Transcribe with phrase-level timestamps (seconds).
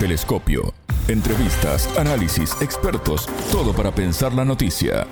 [0.00, 0.72] Telescopio.
[1.08, 5.06] Entrevistas, análisis, expertos, todo para pensar la noticia.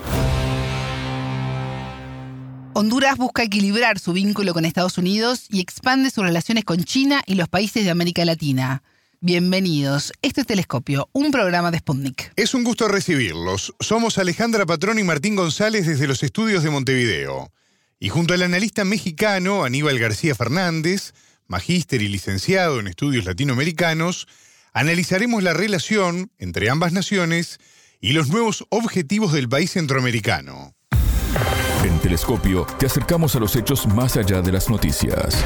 [2.72, 7.34] Honduras busca equilibrar su vínculo con Estados Unidos y expande sus relaciones con China y
[7.34, 8.82] los países de América Latina.
[9.20, 10.14] Bienvenidos.
[10.22, 12.32] Esto es Telescopio, un programa de Sputnik.
[12.36, 13.74] Es un gusto recibirlos.
[13.80, 17.52] Somos Alejandra Patrón y Martín González desde los estudios de Montevideo.
[18.00, 21.12] Y junto al analista mexicano Aníbal García Fernández,
[21.46, 24.26] magíster y licenciado en estudios latinoamericanos,
[24.78, 27.58] analizaremos la relación entre ambas naciones
[28.00, 30.72] y los nuevos objetivos del país centroamericano.
[31.82, 35.44] En Telescopio te acercamos a los hechos más allá de las noticias.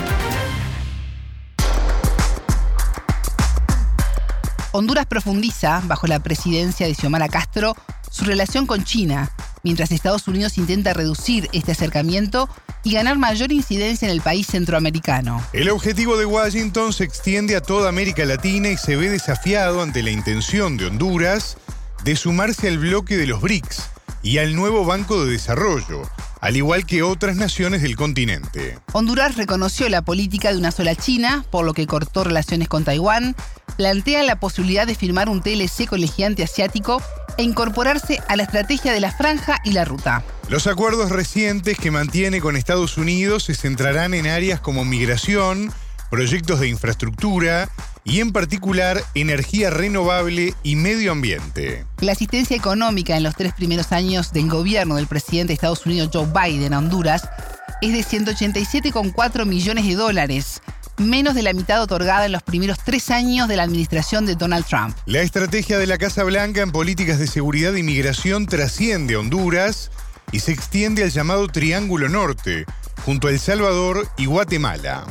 [4.73, 7.75] Honduras profundiza, bajo la presidencia de Xiomara Castro,
[8.11, 12.49] su relación con China, mientras Estados Unidos intenta reducir este acercamiento
[12.85, 15.45] y ganar mayor incidencia en el país centroamericano.
[15.53, 20.03] El objetivo de Washington se extiende a toda América Latina y se ve desafiado ante
[20.03, 21.57] la intención de Honduras
[22.05, 23.83] de sumarse al bloque de los BRICS
[24.23, 26.03] y al nuevo Banco de Desarrollo,
[26.41, 28.79] al igual que otras naciones del continente.
[28.93, 33.37] Honduras reconoció la política de una sola China, por lo que cortó relaciones con Taiwán,
[33.77, 37.03] plantea la posibilidad de firmar un TLC con el gigante asiático
[37.37, 40.25] e incorporarse a la estrategia de la franja y la ruta.
[40.49, 45.73] Los acuerdos recientes que mantiene con Estados Unidos se centrarán en áreas como migración,
[46.11, 47.71] proyectos de infraestructura
[48.05, 51.87] y en particular energía renovable y medio ambiente.
[52.01, 56.11] La asistencia económica en los tres primeros años del gobierno del presidente de Estados Unidos
[56.13, 57.29] Joe Biden a Honduras
[57.81, 60.63] es de 187,4 millones de dólares,
[60.99, 64.65] menos de la mitad otorgada en los primeros tres años de la administración de Donald
[64.67, 64.97] Trump.
[65.07, 69.91] La estrategia de la Casa Blanca en políticas de seguridad y migración trasciende a Honduras
[70.33, 72.65] y se extiende al llamado Triángulo Norte,
[73.05, 75.07] junto a El Salvador y Guatemala.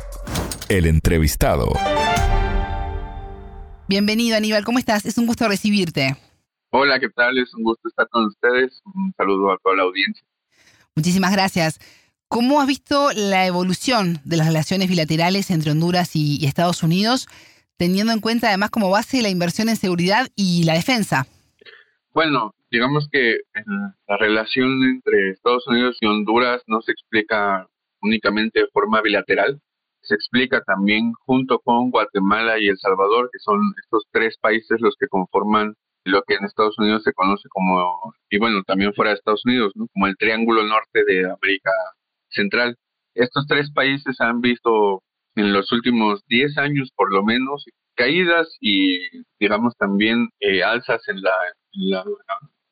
[0.69, 1.73] El entrevistado.
[3.87, 5.05] Bienvenido Aníbal, ¿cómo estás?
[5.05, 6.15] Es un gusto recibirte.
[6.69, 7.37] Hola, ¿qué tal?
[7.37, 8.81] Es un gusto estar con ustedes.
[8.85, 10.25] Un saludo a toda la audiencia.
[10.95, 11.79] Muchísimas gracias.
[12.31, 17.27] ¿Cómo has visto la evolución de las relaciones bilaterales entre Honduras y, Estados Unidos,
[17.75, 21.27] teniendo en cuenta además como base la inversión en seguridad y la defensa?
[22.13, 23.39] Bueno, digamos que
[24.07, 27.67] la relación entre Estados Unidos y Honduras no se explica
[28.01, 29.59] únicamente de forma bilateral,
[30.01, 34.95] se explica también junto con Guatemala y El Salvador, que son estos tres países los
[34.97, 35.75] que conforman
[36.05, 39.73] lo que en Estados Unidos se conoce como, y bueno, también fuera de Estados Unidos,
[39.75, 41.71] como el Triángulo Norte de América
[42.31, 42.77] Central.
[43.15, 45.03] Estos tres países han visto
[45.35, 47.65] en los últimos 10 años por lo menos
[47.95, 48.99] caídas y
[49.39, 51.31] digamos también eh, alzas en la,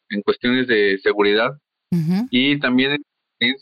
[0.09, 1.51] en, cuestiones de seguridad
[2.29, 3.01] y también
[3.39, 3.55] en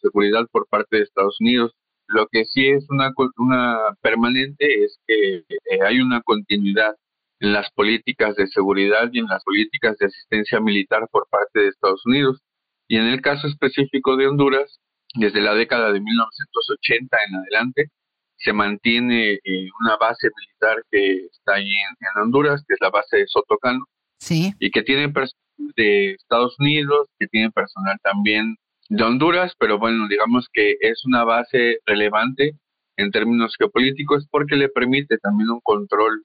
[0.00, 1.72] seguridad por parte de Estados Unidos.
[2.08, 6.94] Lo que sí es una, una permanente es que eh, hay una continuidad
[7.40, 11.68] en las políticas de seguridad y en las políticas de asistencia militar por parte de
[11.68, 12.40] Estados Unidos.
[12.88, 14.78] Y en el caso específico de Honduras,
[15.14, 17.90] desde la década de 1980 en adelante,
[18.36, 23.18] se mantiene eh, una base militar que está ahí en, Honduras, que es la base
[23.18, 23.84] de Sotocano,
[24.18, 24.52] sí.
[24.58, 25.42] y que tiene personal
[25.76, 28.56] de Estados Unidos, que tiene personal también
[28.88, 32.56] de Honduras, pero bueno, digamos que es una base relevante
[32.96, 36.24] en términos geopolíticos porque le permite también un control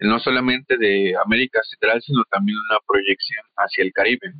[0.00, 4.32] no solamente de América Central, sino también una proyección hacia el Caribe.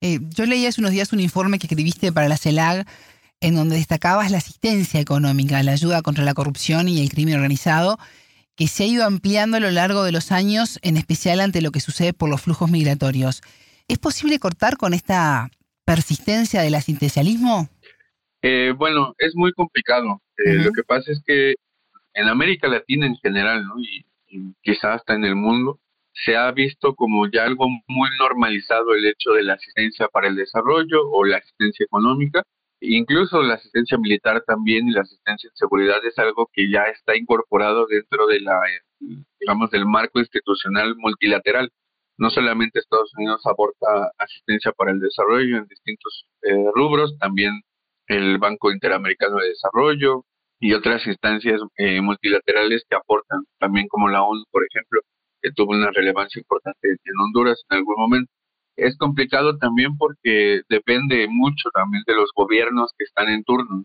[0.00, 2.84] Eh, yo leí hace unos días un informe que escribiste para la CELAG
[3.42, 7.98] en donde destacabas la asistencia económica, la ayuda contra la corrupción y el crimen organizado,
[8.56, 11.72] que se ha ido ampliando a lo largo de los años, en especial ante lo
[11.72, 13.42] que sucede por los flujos migratorios.
[13.88, 15.50] ¿Es posible cortar con esta
[15.84, 17.68] persistencia del asistencialismo?
[18.42, 20.22] Eh, bueno, es muy complicado.
[20.36, 21.56] Eh, lo que pasa es que
[22.14, 23.74] en América Latina en general, ¿no?
[23.80, 25.80] y, y quizás hasta en el mundo,
[26.12, 30.36] se ha visto como ya algo muy normalizado el hecho de la asistencia para el
[30.36, 32.44] desarrollo o la asistencia económica
[32.84, 37.16] Incluso la asistencia militar también y la asistencia en seguridad es algo que ya está
[37.16, 38.58] incorporado dentro de la,
[39.38, 41.70] digamos, del marco institucional multilateral.
[42.18, 47.52] No solamente Estados Unidos aporta asistencia para el desarrollo en distintos eh, rubros, también
[48.08, 50.24] el Banco Interamericano de Desarrollo
[50.58, 55.02] y otras instancias eh, multilaterales que aportan, también como la ONU, por ejemplo,
[55.40, 58.32] que tuvo una relevancia importante en Honduras en algún momento.
[58.82, 63.84] Es complicado también porque depende mucho también de los gobiernos que están en turno.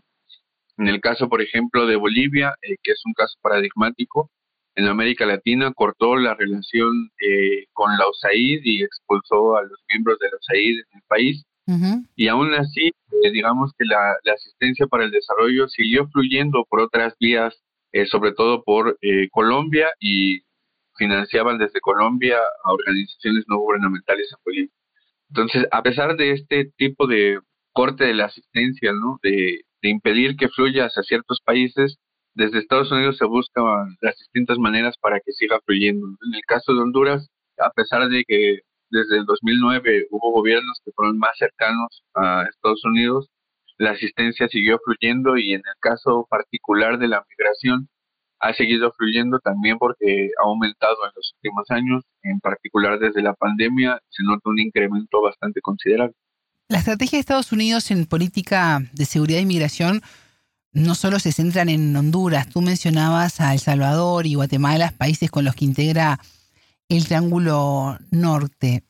[0.76, 4.28] En el caso, por ejemplo, de Bolivia, eh, que es un caso paradigmático,
[4.74, 10.18] en América Latina cortó la relación eh, con la USAID y expulsó a los miembros
[10.18, 11.44] de la USAID en el país.
[12.16, 17.14] Y aún así, eh, digamos que la, asistencia para el desarrollo siguió fluyendo por otras
[17.20, 17.54] vías,
[18.10, 18.98] sobre todo por
[19.30, 20.40] Colombia y
[20.96, 24.77] financiaban desde Colombia a organizaciones no gubernamentales en Bolivia.
[25.30, 27.40] Entonces, a pesar de este tipo de
[27.72, 29.18] corte de la asistencia, ¿no?
[29.22, 31.98] de, de impedir que fluya hacia ciertos países,
[32.34, 36.06] desde Estados Unidos se buscan las distintas maneras para que siga fluyendo.
[36.06, 37.28] En el caso de Honduras,
[37.58, 38.60] a pesar de que
[38.90, 43.28] desde el 2009 hubo gobiernos que fueron más cercanos a Estados Unidos,
[43.76, 47.88] la asistencia siguió fluyendo y en el caso particular de la migración
[48.40, 53.34] ha seguido fluyendo también porque ha aumentado en los últimos años, en particular desde la
[53.34, 56.14] pandemia se nota un incremento bastante considerable.
[56.68, 60.02] La estrategia de Estados Unidos en política de seguridad y migración
[60.72, 65.44] no solo se centran en Honduras, tú mencionabas a El Salvador y Guatemala, países con
[65.44, 66.20] los que integra
[66.88, 68.84] el Triángulo Norte.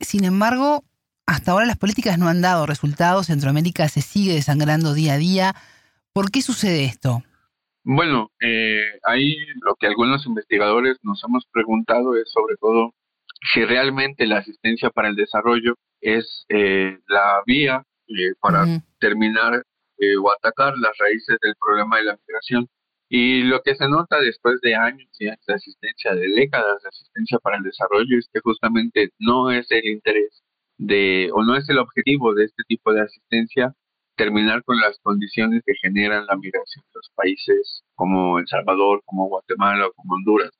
[0.00, 0.84] Sin embargo,
[1.26, 5.56] hasta ahora las políticas no han dado resultados, Centroamérica se sigue desangrando día a día.
[6.12, 7.22] ¿Por qué sucede esto?
[7.84, 12.94] Bueno, eh, ahí lo que algunos investigadores nos hemos preguntado es sobre todo
[13.52, 18.64] si realmente la asistencia para el desarrollo es eh, la vía eh, para
[18.98, 19.64] terminar
[19.98, 22.68] eh, o atacar las raíces del problema de la migración.
[23.08, 26.88] Y lo que se nota después de años y años de asistencia, de décadas de
[26.88, 30.42] asistencia para el desarrollo, es que justamente no es el interés
[30.78, 33.74] de, o no es el objetivo de este tipo de asistencia,
[34.16, 39.28] terminar con las condiciones que generan la migración de los países como El Salvador, como
[39.28, 40.50] Guatemala o como Honduras.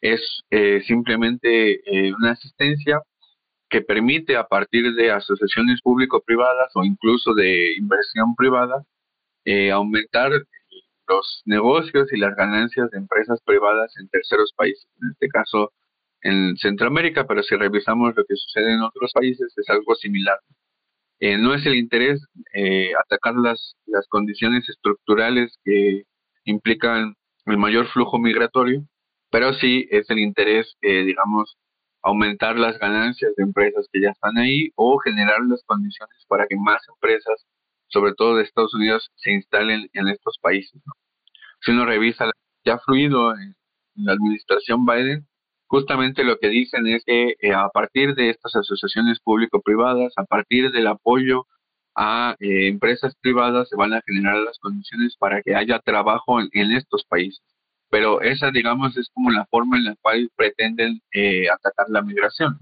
[0.00, 3.00] Es eh, simplemente eh, una asistencia
[3.68, 8.84] que permite a partir de asociaciones público-privadas o incluso de inversión privada
[9.44, 10.30] eh, aumentar
[11.08, 15.72] los negocios y las ganancias de empresas privadas en terceros países, en este caso
[16.22, 20.38] en Centroamérica, pero si revisamos lo que sucede en otros países es algo similar.
[21.20, 22.24] Eh, no es el interés
[22.54, 26.04] eh, atacar las, las condiciones estructurales que
[26.44, 27.14] implican
[27.46, 28.82] el mayor flujo migratorio,
[29.30, 31.56] pero sí es el interés, digamos,
[32.02, 36.56] aumentar las ganancias de empresas que ya están ahí o generar las condiciones para que
[36.56, 37.44] más empresas
[37.88, 40.80] sobre todo de Estados Unidos, se instalen en estos países.
[41.60, 42.30] Si uno revisa
[42.64, 43.54] ya ha fluido en,
[43.94, 45.26] la administración Biden,
[45.68, 50.70] justamente lo que dicen es que eh, a partir de estas asociaciones público-privadas, a partir
[50.72, 51.46] del apoyo
[51.96, 56.72] a eh, empresas privadas, se van a generar las condiciones para que haya trabajo en,
[56.72, 57.42] estos países.
[57.90, 62.58] Pero esa, digamos, es como la forma en la cual pretenden eh, atacar la migración.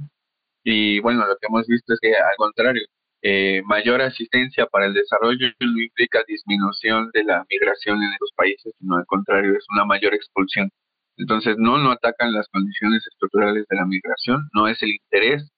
[0.65, 2.83] Y bueno, lo que hemos visto es que al contrario,
[3.23, 8.75] eh, mayor asistencia para el desarrollo no implica disminución de la migración en estos países,
[8.79, 10.71] sino al contrario, es una mayor expulsión.
[11.17, 15.51] Entonces, no, no atacan las condiciones estructurales de la migración, no es el interés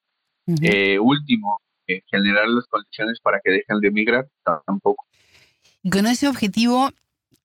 [0.61, 4.27] eh, último eh, generar las condiciones para que dejen de migrar,
[4.65, 5.05] tampoco.
[5.83, 6.89] Y con ese objetivo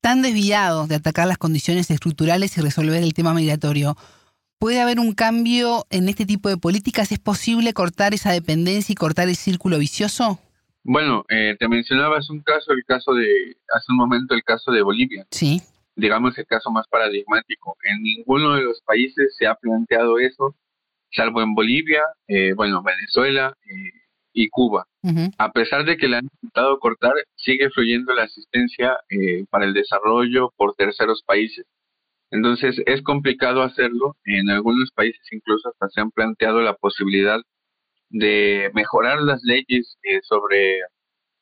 [0.01, 3.97] tan desviado de atacar las condiciones estructurales y resolver el tema migratorio,
[4.63, 7.11] ¿Puede haber un cambio en este tipo de políticas?
[7.11, 10.39] ¿Es posible cortar esa dependencia y cortar el círculo vicioso?
[10.85, 14.83] Bueno, eh, te mencionabas un caso, el caso de, hace un momento el caso de
[14.83, 15.27] Bolivia.
[15.33, 15.63] Sí.
[15.95, 17.77] Digamos el caso más paradigmático.
[17.85, 20.57] En ninguno de los países se ha planteado eso,
[21.11, 23.93] salvo en Bolivia, eh, bueno, Venezuela eh,
[24.33, 24.87] y Cuba.
[25.37, 28.97] A pesar de que le han intentado cortar, sigue fluyendo la asistencia
[29.51, 31.67] para el desarrollo por terceros países.
[32.33, 34.17] Entonces es complicado hacerlo.
[34.25, 37.41] En algunos países incluso hasta se han planteado la posibilidad
[38.09, 40.79] de mejorar las leyes eh, sobre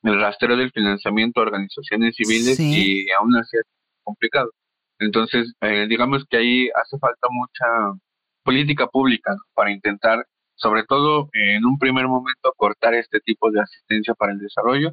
[0.02, 3.56] el rastreo del financiamiento a organizaciones civiles y aún así
[4.02, 4.50] complicado.
[4.98, 7.98] Entonces, eh, digamos que ahí hace falta mucha
[8.44, 10.26] política pública para intentar,
[10.56, 14.92] sobre todo en un primer momento, cortar este tipo de asistencia para el desarrollo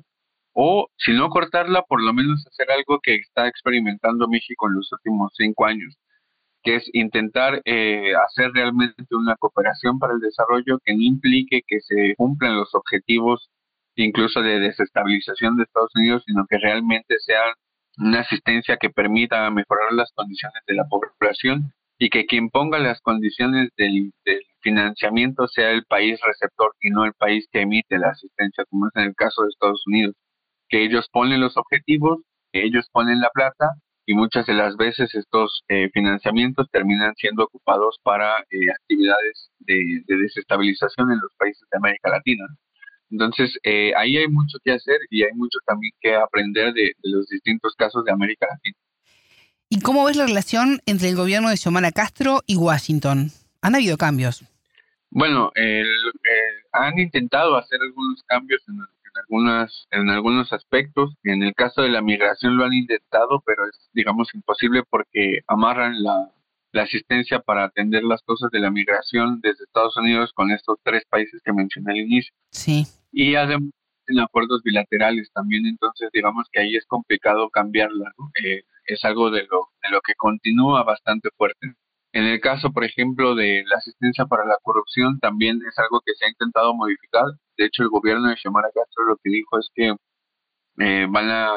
[0.54, 4.92] o si no cortarla, por lo menos hacer algo que está experimentando México en los
[4.92, 5.96] últimos cinco años,
[6.64, 11.80] que es intentar eh, hacer realmente una cooperación para el desarrollo que no implique que
[11.82, 13.52] se cumplan los objetivos
[13.96, 17.42] incluso de desestabilización de Estados Unidos, sino que realmente sea
[17.98, 23.02] una asistencia que permita mejorar las condiciones de la población y que quien ponga las
[23.02, 24.12] condiciones del,
[24.62, 28.96] financiamiento sea el país receptor y no el país que emite la asistencia, como es
[28.96, 30.16] en el caso de Estados Unidos
[30.70, 32.20] que ellos ponen los objetivos,
[32.52, 33.72] que ellos ponen la plata
[34.06, 40.02] y muchas de las veces estos eh, financiamientos terminan siendo ocupados para eh, actividades de,
[40.08, 42.46] desestabilización en los países de América Latina.
[43.10, 47.28] Entonces, eh, ahí hay mucho que hacer y hay mucho también que aprender de, los
[47.28, 48.76] distintos casos de América Latina.
[49.70, 53.32] ¿Y cómo ves la relación entre el gobierno de Xiomara Castro y Washington?
[53.62, 54.44] ¿Han habido cambios?
[55.10, 55.52] Bueno,
[56.74, 58.80] han intentado hacer algunos cambios en
[59.18, 61.16] algunas, en algunos aspectos.
[61.24, 66.02] En el caso de la migración lo han intentado, pero es, digamos, imposible porque amarran
[66.02, 66.32] la,
[66.72, 71.04] la asistencia para atender las cosas de la migración desde Estados Unidos con estos tres
[71.10, 72.34] países que mencioné al inicio.
[72.52, 72.86] Sí.
[73.12, 78.12] Y en acuerdos bilaterales también, entonces digamos que ahí es complicado cambiarla,
[78.44, 81.74] eh, es algo de lo, de lo que continúa bastante fuerte.
[82.14, 86.14] En el caso, por ejemplo, de la asistencia para la corrupción, también es algo que
[86.16, 87.26] se ha intentado modificar.
[87.58, 89.94] De hecho, el gobierno de Xiomara Castro lo que dijo es que
[90.80, 91.52] eh, van a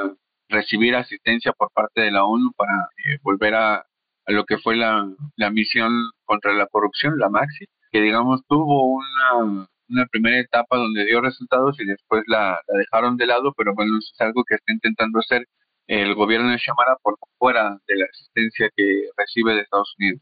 [0.48, 3.86] recibir asistencia por parte de la ONU para eh, volver a,
[4.26, 5.92] lo que fue la, la, misión
[6.24, 11.78] contra la corrupción, la MAXI, que digamos tuvo una, una primera etapa donde dio resultados
[11.80, 15.46] y después la, dejaron de lado, pero bueno, eso es algo que está intentando hacer
[15.86, 20.20] el gobierno de Xiomara por fuera de la asistencia que recibe de Estados Unidos.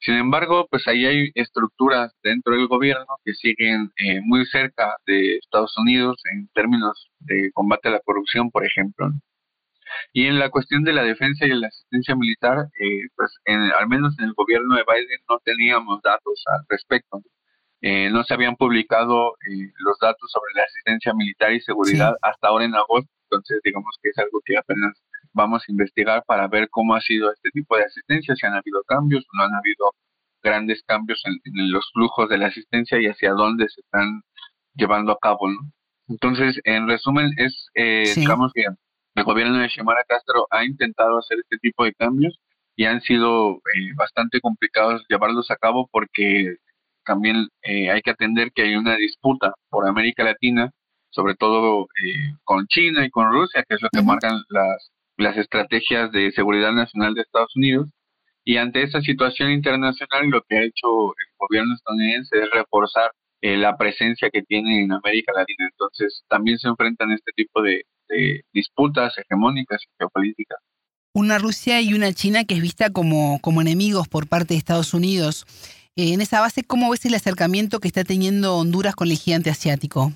[0.00, 5.36] Sin embargo, pues ahí hay estructuras dentro del gobierno que siguen eh, muy cerca de
[5.36, 9.12] Estados Unidos en términos de combate a la corrupción, por ejemplo.
[10.12, 14.18] Y en la cuestión de la defensa y la asistencia militar, eh, pues al menos
[14.18, 17.22] en el gobierno de Biden no teníamos datos al respecto.
[17.84, 19.34] Eh, no se habían publicado
[19.78, 24.10] los datos sobre la asistencia militar y seguridad hasta ahora en agosto, entonces digamos que
[24.10, 27.84] es algo que apenas vamos a investigar para ver cómo ha sido este tipo de
[27.84, 29.92] asistencia, si han habido cambios no han habido
[30.42, 34.22] grandes cambios en, los flujos de la asistencia y hacia dónde se están
[34.74, 35.48] llevando a cabo.
[35.48, 35.58] ¿no?
[36.08, 38.64] Entonces, en resumen, es, eh, digamos que
[39.14, 42.38] el gobierno de Xiomara Castro ha intentado hacer este tipo de cambios
[42.76, 46.56] y han sido eh, bastante complicados llevarlos a cabo porque
[47.04, 50.70] también eh, hay que atender que hay una disputa por América Latina,
[51.10, 51.86] sobre todo
[52.44, 56.72] con China y con Rusia, que es lo que marcan las las estrategias de seguridad
[56.72, 57.88] nacional de Estados Unidos.
[58.44, 63.56] Y ante esa situación internacional, lo que ha hecho el gobierno estadounidense es reforzar eh,
[63.56, 65.68] la presencia que tiene en América Latina.
[65.70, 67.84] Entonces, también se enfrentan a este tipo de,
[68.52, 70.58] disputas hegemónicas y geopolíticas.
[71.14, 74.92] Una Rusia y una China que es vista como, como enemigos por parte de Estados
[74.92, 75.46] Unidos.
[75.94, 80.12] En esa base, ¿cómo ves el acercamiento que está teniendo Honduras con el gigante asiático?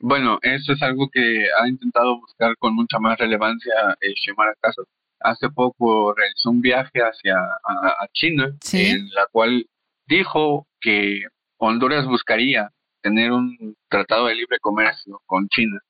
[0.00, 4.84] Bueno, eso es algo que ha intentado buscar con mucha más relevancia eh, Xiomara Castro.
[5.18, 9.66] Hace poco realizó un viaje hacia a, China, en la cual
[10.06, 11.22] dijo que
[11.56, 12.70] Honduras buscaría
[13.02, 15.80] tener un tratado de libre comercio con China.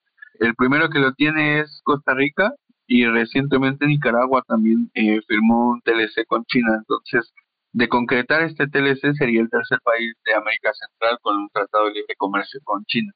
[0.41, 2.55] El primero que lo tiene es Costa Rica
[2.87, 6.77] y recientemente Nicaragua también eh, firmó un TLC con China.
[6.79, 7.31] Entonces,
[7.79, 11.93] de concretar este TLC sería el tercer país de América Central con un tratado de
[11.93, 13.13] libre comercio con China.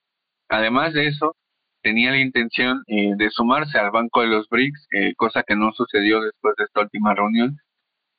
[0.48, 1.34] Además de eso,
[1.82, 5.72] tenía la intención eh, de sumarse al Banco de los BRICS, eh, cosa que no
[5.72, 7.58] sucedió después de esta última reunión.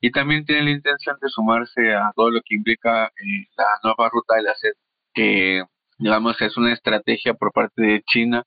[0.02, 4.10] Y también tiene la intención de sumarse a todo lo que implica eh, la nueva
[4.10, 4.74] ruta de la sed,
[5.14, 5.64] que
[5.98, 8.44] digamos es una estrategia por parte de China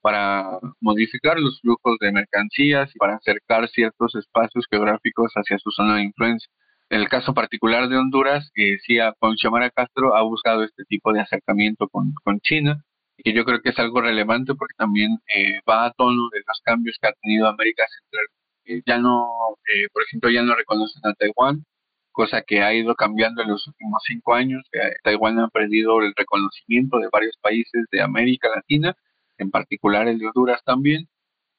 [0.00, 0.46] para
[0.80, 6.04] modificar los flujos de mercancías y para acercar ciertos espacios geográficos hacia su zona de
[6.04, 6.48] influencia.
[6.90, 11.12] En el caso particular de Honduras, eh, sí, con Xiomara Castro ha buscado este tipo
[11.12, 12.84] de acercamiento con, con China
[13.22, 16.60] que yo creo que es algo relevante porque también eh, va a tono de los
[16.64, 18.26] cambios que ha tenido América Central.
[18.64, 19.28] Eh, ya no,
[19.72, 21.64] eh, por ejemplo, ya no reconocen a Taiwán,
[22.12, 24.62] cosa que ha ido cambiando en los últimos cinco años.
[25.02, 28.96] Taiwán ha perdido el reconocimiento de varios países de América Latina,
[29.38, 31.08] en particular el de Honduras también,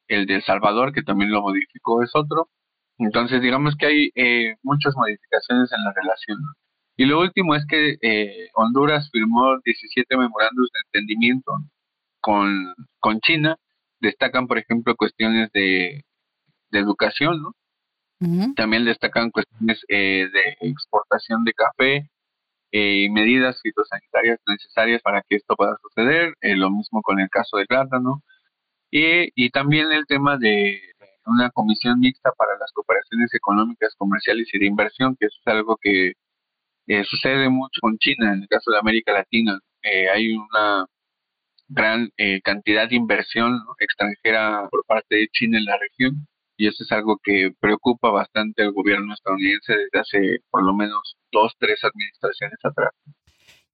[0.08, 2.48] el de El Salvador, que también lo modificó, es otro.
[2.98, 6.38] Entonces, digamos que hay muchas modificaciones en la relación.
[6.96, 11.52] Y lo último es que eh, Honduras firmó 17 memorandos de entendimiento
[12.20, 13.56] con, con China.
[14.00, 16.04] Destacan, por ejemplo, cuestiones de,
[16.70, 17.54] educación, ¿no?
[18.54, 22.08] También destacan cuestiones eh, de exportación de café
[22.70, 26.34] eh, y medidas fitosanitarias necesarias para que esto pueda suceder.
[26.40, 28.22] lo mismo con el caso del plátano.
[28.92, 30.80] Y, y también el tema de
[31.26, 36.12] una comisión mixta para las cooperaciones económicas, comerciales y de inversión, que es algo que
[36.86, 39.58] eh, sucede mucho con China, en el caso de América Latina.
[39.82, 40.86] Eh, hay una
[41.68, 46.26] gran eh, cantidad de inversión extranjera por parte de China en la región
[46.56, 51.16] y eso es algo que preocupa bastante al gobierno estadounidense desde hace por lo menos
[51.32, 52.92] dos, tres administraciones atrás.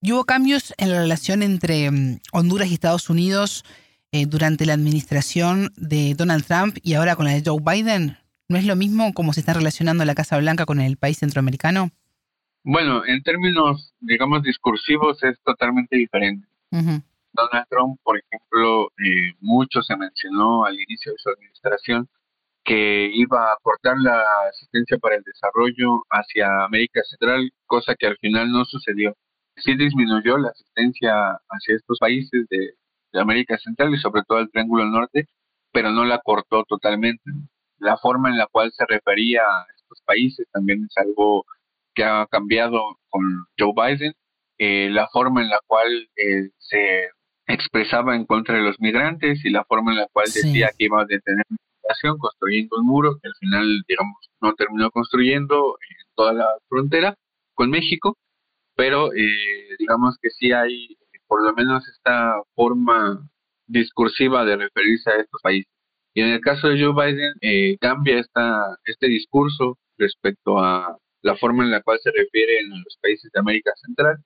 [0.00, 3.64] ¿Y hubo cambios en la relación entre mm, Honduras y Estados Unidos
[4.28, 8.16] durante la administración de Donald Trump y ahora con la de Joe Biden?
[8.48, 11.90] ¿No es lo mismo como se está relacionando la Casa Blanca con el país centroamericano?
[12.64, 16.46] Bueno, en términos, digamos, discursivos es totalmente diferente.
[16.70, 22.08] Donald Trump, por ejemplo, eh, mucho se mencionó al inicio de su administración
[22.64, 28.18] que iba a aportar la asistencia para el desarrollo hacia América Central, cosa que al
[28.18, 29.14] final no sucedió.
[29.56, 32.74] Sí disminuyó la asistencia hacia estos países de,
[33.12, 35.26] de América Central y sobre todo al Triángulo Norte,
[35.72, 37.30] pero no la cortó totalmente.
[37.78, 41.44] La forma en la cual se refería a estos países también es algo
[41.94, 43.22] que ha cambiado con
[43.58, 44.14] Joe Biden,
[44.58, 47.10] eh, la forma en la cual eh, se
[47.46, 51.00] expresaba en contra de los migrantes y la forma en la cual decía que iba
[51.00, 56.06] a detener la migración construyendo un muro que al final, digamos, no terminó construyendo en
[56.14, 57.14] toda la frontera
[57.54, 58.16] con México,
[58.74, 60.97] pero eh, digamos que sí hay
[61.28, 63.30] por lo menos esta forma
[63.68, 65.70] discursiva de referirse a estos países.
[66.14, 71.36] Y en el caso de Joe Biden, eh, cambia esta, este discurso respecto a la
[71.36, 74.16] forma en la cual se refieren a los países de América Central,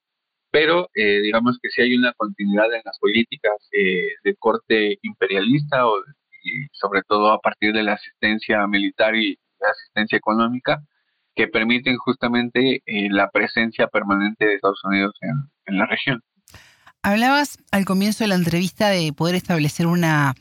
[0.50, 5.86] pero eh, digamos que sí hay una continuidad en las políticas eh, de corte imperialista
[5.86, 5.98] o,
[6.44, 10.82] y sobre todo a partir de la asistencia militar y la asistencia económica
[11.34, 15.14] que permiten justamente la presencia permanente de Estados Unidos
[15.66, 16.22] en la región.
[17.04, 20.34] Hablabas al comienzo de la entrevista de poder establecer una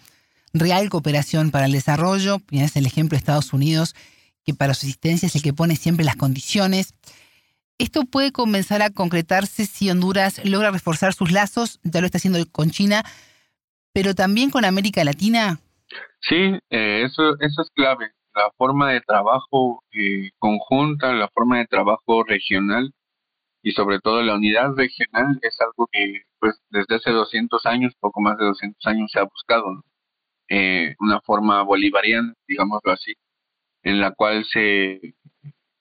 [0.54, 2.38] real cooperación para el desarrollo.
[2.46, 3.96] Tienes el ejemplo de Estados Unidos,
[4.46, 6.94] que para su existencia es el que pone siempre las condiciones.
[7.80, 12.40] Esto puede comenzar a concretarse si Honduras logra reforzar sus lazos, ya lo está haciendo
[12.52, 13.04] con China,
[13.92, 15.60] pero también con América Latina.
[16.20, 18.12] Sí, eh, eso, eso es clave.
[18.36, 22.94] La forma de trabajo eh, conjunta, la forma de trabajo regional
[23.64, 28.20] y sobre todo la unidad regional es algo que pues desde hace 200 años, poco
[28.20, 29.84] más de 200 años se ha buscado
[30.50, 33.14] eh, una forma bolivariana, digámoslo así,
[33.84, 35.16] en la cual se,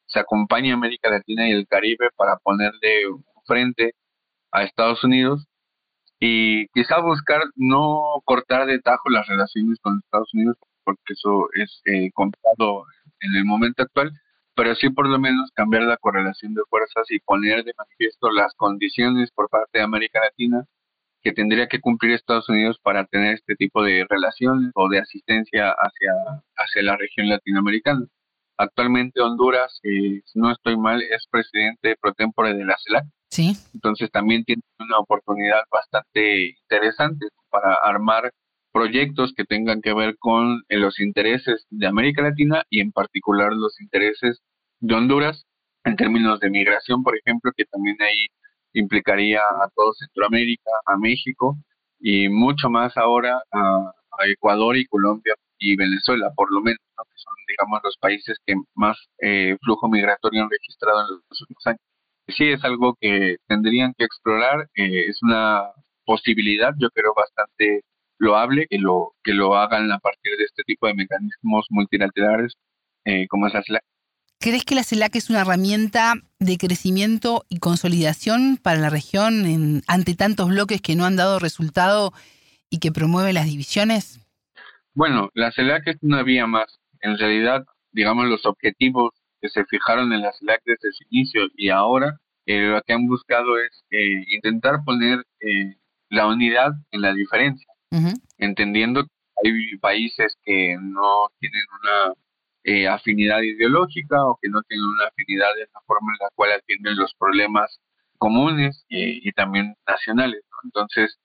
[0.06, 3.04] se acompaña América Latina y el Caribe para ponerle
[3.46, 3.94] frente
[4.52, 5.46] a Estados Unidos
[6.20, 11.80] y quizá buscar no cortar de tajo las relaciones con Estados Unidos porque eso es
[11.86, 12.84] eh, complicado
[13.20, 14.12] en el momento actual,
[14.54, 18.54] pero sí por lo menos cambiar la correlación de fuerzas y poner de manifiesto las
[18.54, 20.64] condiciones por parte de América Latina
[21.22, 25.70] que tendría que cumplir Estados Unidos para tener este tipo de relaciones o de asistencia
[25.70, 26.12] hacia,
[26.56, 28.06] hacia la región latinoamericana.
[28.56, 33.04] Actualmente Honduras, eh, si no estoy mal, es presidente pro tempore de la CELAC.
[33.30, 33.52] Sí.
[33.74, 38.32] Entonces también tiene una oportunidad bastante interesante para armar
[38.72, 43.52] proyectos que tengan que ver con eh, los intereses de América Latina y en particular
[43.52, 44.40] los intereses
[44.80, 45.44] de Honduras
[45.84, 48.26] en términos de migración, por ejemplo, que también ahí
[48.72, 51.56] implicaría a todo Centroamérica, a México
[51.98, 53.92] y mucho más ahora a,
[54.26, 58.98] Ecuador y Colombia y Venezuela, por lo menos, que son, digamos, los países que más
[59.18, 61.80] eh, flujo migratorio han registrado en los últimos años.
[62.28, 65.70] Sí, es algo que tendrían que explorar, eh, es una
[66.04, 67.82] posibilidad, yo creo, bastante
[68.20, 72.54] loable que lo, que lo hagan a partir de este tipo de mecanismos multilaterales
[73.04, 73.82] eh, como es la CELAC.
[74.38, 79.82] ¿Crees que la CELAC es una herramienta de crecimiento y consolidación para la región en,
[79.86, 82.12] ante tantos bloques que no han dado resultado
[82.70, 84.20] y que promueve las divisiones?
[84.94, 86.80] Bueno, la CELAC es una vía más.
[87.00, 91.70] En realidad, digamos, los objetivos que se fijaron en la CELAC desde su inicio y
[91.70, 95.76] ahora, eh, lo que han buscado es eh, intentar poner eh,
[96.08, 97.66] la unidad en la diferencia,
[98.38, 99.10] entendiendo que
[99.48, 102.14] hay países que no tienen una
[102.64, 106.52] eh, afinidad ideológica o que no tienen una afinidad en la forma en la cual
[106.52, 107.80] atienden los problemas
[108.18, 110.42] comunes y, también nacionales.
[110.64, 111.18] Entonces,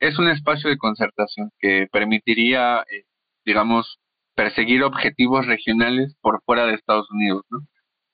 [0.00, 3.04] es un espacio de concertación que permitiría, eh,
[3.44, 3.98] digamos,
[4.34, 7.44] perseguir objetivos regionales por fuera de Estados Unidos.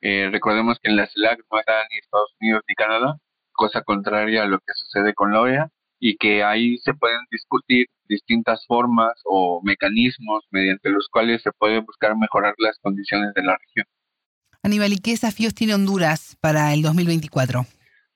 [0.01, 3.17] Eh, recordemos que en la CELAC no está ni Estados Unidos ni Canadá,
[3.53, 7.87] cosa contraria a lo que sucede con la OEA, y que ahí se pueden discutir
[8.09, 13.57] distintas formas o mecanismos mediante los cuales se puede buscar mejorar las condiciones de la
[13.59, 13.87] región.
[14.63, 17.65] Aníbal, ¿y qué desafíos tiene Honduras para el 2024?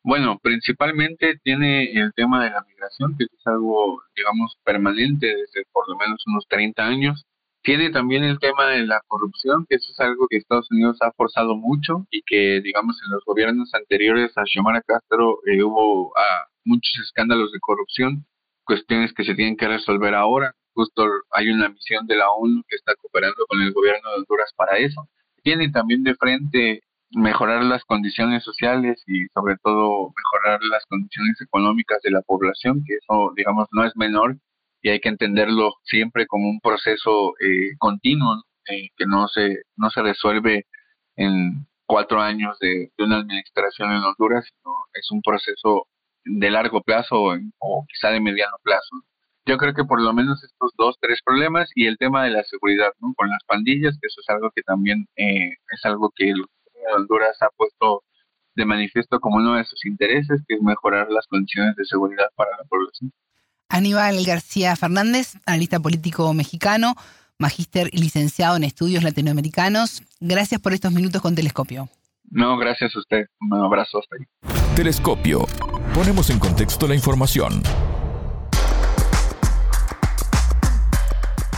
[0.04, 5.88] Bueno, principalmente tiene el tema de la migración, que es algo, digamos, permanente desde por
[5.88, 7.24] lo menos unos 30 años.
[7.62, 11.12] Tiene también el tema de la corrupción, que eso es algo que Estados Unidos ha
[11.12, 16.48] forzado mucho y que, digamos, en los gobiernos anteriores a Xiomara Castro eh, hubo ah,
[16.64, 18.26] muchos escándalos de corrupción,
[18.64, 20.54] cuestiones que se tienen que resolver ahora.
[20.74, 24.52] Justo hay una misión de la ONU que está cooperando con el gobierno de Honduras
[24.56, 25.08] para eso.
[25.42, 32.00] Tiene también de frente mejorar las condiciones sociales y sobre todo mejorar las condiciones económicas
[32.02, 34.36] de la población, que eso, digamos, no es menor
[34.82, 39.90] y hay que entenderlo siempre como un proceso eh, continuo eh, que no se, no
[39.90, 40.66] se resuelve
[41.16, 45.86] en cuatro años de, de, una administración en Honduras, sino es un proceso
[46.24, 49.02] de largo plazo o, quizá de mediano plazo.
[49.44, 52.44] Yo creo que por lo menos estos dos, tres problemas y el tema de la
[52.44, 53.12] seguridad, ¿no?
[53.16, 56.32] Con las pandillas, que eso es algo que también eh, es algo que
[56.94, 58.04] Honduras ha puesto
[58.54, 62.50] de manifiesto como uno de sus intereses, que es mejorar las condiciones de seguridad para
[62.56, 63.12] la población.
[63.68, 66.94] Aníbal García Fernández, analista político mexicano,
[67.38, 70.02] magíster y licenciado en estudios latinoamericanos.
[70.20, 71.88] Gracias por estos minutos con Telescopio.
[72.32, 73.26] No, gracias a usted.
[73.40, 74.74] Un abrazo hasta ahí.
[74.74, 75.46] Telescopio.
[75.94, 77.62] Ponemos en contexto la información.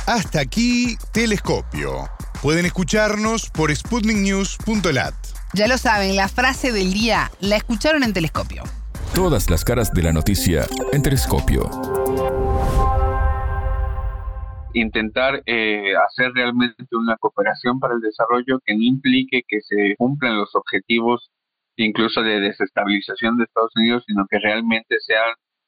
[0.07, 2.09] Hasta aquí, Telescopio.
[2.43, 5.15] Pueden escucharnos por sputniknews.lat.
[5.55, 8.65] Ya lo saben, la frase del día la escucharon en Telescopio.
[9.15, 12.04] Todas las caras de la noticia en Telescopio.
[14.75, 20.37] Intentar eh, hacer realmente una cooperación para el desarrollo que no implique que se cumplan
[20.37, 21.31] los objetivos
[21.77, 25.23] incluso de desestabilización de Estados Unidos, sino que realmente sea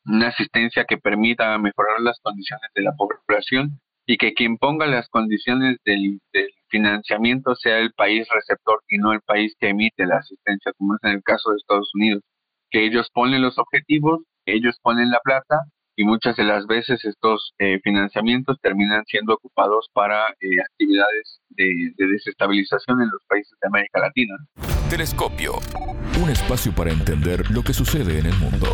[0.05, 5.09] una asistencia que permita mejorar las condiciones de la población y que quien ponga las
[5.09, 6.21] condiciones del,
[6.69, 11.01] financiamiento sea el país receptor y no el país que emite la asistencia, como es
[11.05, 12.23] en el caso de Estados Unidos,
[12.71, 15.61] que ellos ponen los objetivos, ellos ponen la plata
[15.97, 21.93] y muchas de las veces estos eh, financiamientos terminan siendo ocupados para eh, actividades de,
[21.97, 24.37] de desestabilización en los países de América Latina.
[24.91, 25.55] Telescopio,
[26.23, 28.69] un espacio para entender lo que sucede en el mundo.